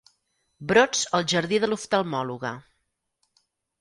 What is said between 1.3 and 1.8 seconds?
jardí de